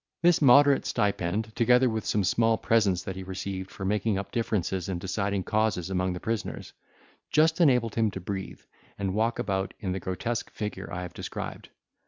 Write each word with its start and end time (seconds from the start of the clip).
This 0.23 0.41
moderate 0.41 0.87
stipend, 0.87 1.55
together 1.55 1.87
with 1.87 2.07
some 2.07 2.23
small 2.23 2.57
presents 2.57 3.03
that 3.03 3.15
he 3.15 3.21
received 3.21 3.69
for 3.69 3.85
making 3.85 4.17
up 4.17 4.31
differences 4.31 4.89
and 4.89 4.99
deciding 4.99 5.43
causes 5.43 5.91
amongst 5.91 6.15
the 6.15 6.19
prisoners, 6.19 6.73
just 7.29 7.61
enabled 7.61 7.93
him 7.93 8.09
to 8.09 8.19
breathe 8.19 8.61
and 8.97 9.13
walk 9.13 9.37
about 9.37 9.75
in 9.79 9.91
the 9.91 9.99
grotesque 9.99 10.49
figure 10.49 10.91
I 10.91 11.03
have 11.03 11.13
described. 11.13 11.69